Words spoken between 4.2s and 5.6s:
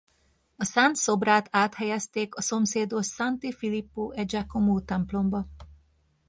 Giacomo-templomba.